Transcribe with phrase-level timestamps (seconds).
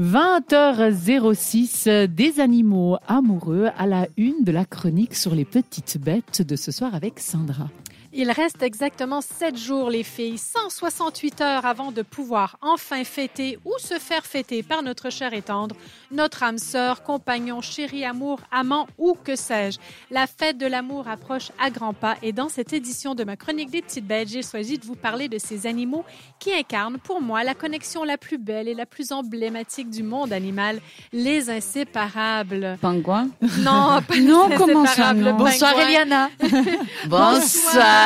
[0.00, 6.56] 20h06, des animaux amoureux à la une de la chronique sur les petites bêtes de
[6.56, 7.68] ce soir avec Sandra.
[8.16, 13.72] Il reste exactement 7 jours, les filles, 168 heures avant de pouvoir enfin fêter ou
[13.78, 15.74] se faire fêter par notre cher et tendre,
[16.12, 19.80] notre âme sœur, compagnon, chéri, amour, amant ou que sais-je.
[20.12, 23.70] La fête de l'amour approche à grands pas et dans cette édition de ma chronique
[23.70, 26.04] des petites bêtes, j'ai choisi de vous parler de ces animaux
[26.38, 30.32] qui incarnent pour moi la connexion la plus belle et la plus emblématique du monde
[30.32, 30.80] animal,
[31.12, 32.78] les inséparables.
[32.80, 33.28] Pingouin
[33.58, 35.34] Non, pas Non, les comment ça, non?
[35.34, 35.88] Bonsoir pingouins.
[35.88, 36.30] Eliana.
[37.08, 38.03] Bonsoir,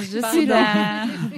[0.00, 1.06] je suis là.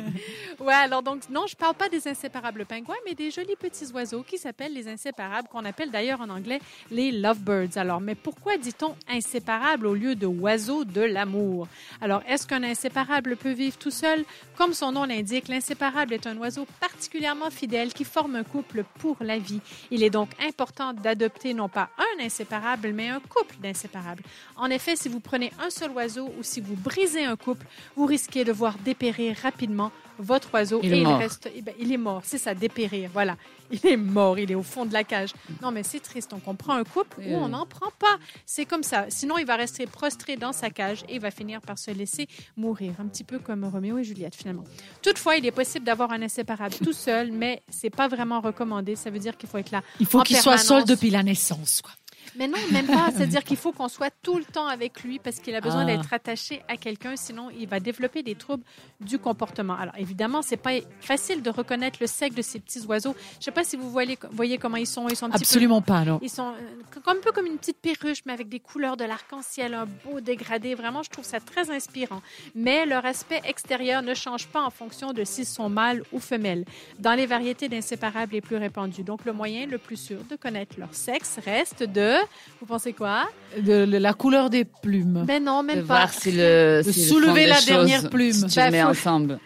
[0.66, 4.24] Ouais, alors donc, non, je parle pas des inséparables pingouins, mais des jolis petits oiseaux
[4.24, 6.58] qui s'appellent les inséparables, qu'on appelle d'ailleurs en anglais
[6.90, 7.78] les lovebirds.
[7.78, 11.68] Alors, mais pourquoi dit-on inséparable au lieu de oiseau de l'amour?
[12.00, 14.24] Alors, est-ce qu'un inséparable peut vivre tout seul?
[14.56, 19.18] Comme son nom l'indique, l'inséparable est un oiseau particulièrement fidèle qui forme un couple pour
[19.20, 19.60] la vie.
[19.92, 24.24] Il est donc important d'adopter non pas un inséparable, mais un couple d'inséparables.
[24.56, 28.06] En effet, si vous prenez un seul oiseau ou si vous brisez un couple, vous
[28.06, 31.18] risquez de voir dépérir rapidement votre oiseau Il et est il mort.
[31.18, 32.22] reste eh ben, il est mort.
[32.24, 33.36] C'est ça dépérir voilà.
[33.70, 35.30] Il est mort il est au fond de la cage.
[35.62, 36.30] Non mais c'est triste.
[36.30, 38.16] Donc on prend un couple ou on n'en prend pas.
[38.44, 39.06] C'est comme ça.
[39.08, 42.28] Sinon il va rester prostré dans sa cage et il va finir par se laisser
[42.56, 42.94] mourir.
[43.00, 44.64] Un petit peu comme Roméo et Juliette finalement.
[45.02, 48.96] Toutefois il est possible d'avoir un inséparable tout seul mais c'est pas vraiment recommandé.
[48.96, 51.82] Ça veut dire qu'il faut être là Il faut qu'il soit seul depuis la naissance.
[51.82, 51.92] Quoi.
[52.36, 53.10] Mais non, même pas.
[53.14, 55.84] C'est-à-dire qu'il faut qu'on soit tout le temps avec lui parce qu'il a besoin Ah.
[55.86, 58.64] d'être attaché à quelqu'un, sinon il va développer des troubles
[59.00, 59.74] du comportement.
[59.74, 63.14] Alors évidemment, c'est pas facile de reconnaître le sexe de ces petits oiseaux.
[63.38, 65.08] Je sais pas si vous voyez, voyez comment ils sont.
[65.08, 66.18] Ils sont un petit peu- Absolument pas, non.
[66.22, 69.04] ils sont euh, comme un peu comme une petite perruche, mais avec des couleurs de
[69.04, 70.74] l'arc-en-ciel, un beau dégradé.
[70.74, 72.22] Vraiment, je trouve ça très inspirant.
[72.54, 76.64] Mais leur aspect extérieur ne change pas en fonction de s'ils sont mâles ou femelles.
[76.98, 79.02] Dans les variétés d'inséparables les plus répandues.
[79.02, 82.15] Donc, le moyen le plus sûr de connaître leur sexe reste de.
[82.60, 83.24] Vous pensez quoi?
[83.56, 85.24] De, de la couleur des plumes.
[85.26, 86.12] Ben non, De même voir pas.
[86.12, 86.82] si le.
[86.84, 88.32] De si soulever la choses, dernière plume.
[88.32, 89.38] Si tu le mets faut- ensemble.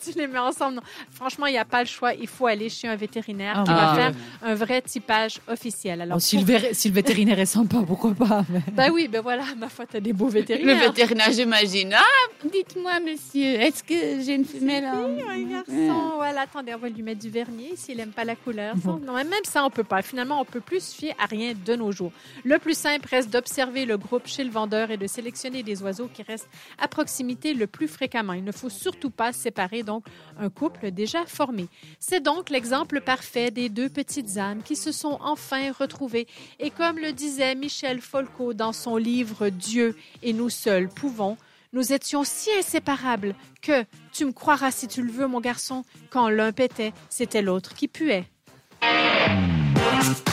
[0.00, 0.82] Si tu les mets ensemble, non.
[1.10, 2.14] Franchement, il n'y a pas le choix.
[2.14, 6.00] Il faut aller chez un vétérinaire Ah, qui va Ah, faire un vrai typage officiel.
[6.00, 9.20] Alors, si, pour- le si le vétérinaire est sympa, pourquoi pas mais- Ben oui, ben
[9.20, 10.78] voilà, ma foi, t'as des beaux Le vétérinaires.
[10.88, 11.94] vétérinaire, j'imagine.
[11.94, 16.88] Ah, dites-moi, monsieur, est-ce que j'ai une femelle en- Un garçon, voilà, attendez, on va
[16.88, 18.74] lui mettre du vernis s'il aime pas la couleur.
[18.84, 20.02] Non, mais même ça, on peut pas.
[20.02, 22.12] Finalement, on peut plus se fier à rien de nos jours.
[22.44, 26.08] Le plus simple reste d'observer le groupe chez le vendeur et de sélectionner des oiseaux
[26.12, 26.48] qui restent
[26.78, 28.32] à proximité le plus fréquemment.
[28.34, 30.04] Il ne faut surtout pas séparer donc
[30.38, 31.68] un couple déjà formé.
[31.98, 36.26] C'est donc l'exemple parfait des deux petites âmes qui se sont enfin retrouvées.
[36.58, 41.36] Et comme le disait Michel Folco dans son livre Dieu et nous seuls pouvons,
[41.72, 46.28] nous étions si inséparables que, tu me croiras si tu le veux, mon garçon, quand
[46.28, 48.26] l'un pétait, c'était l'autre qui puait.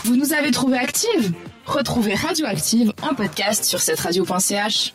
[0.03, 1.33] Vous nous avez trouvé active
[1.65, 4.93] Retrouvez Radioactive en podcast sur cette radio.ch.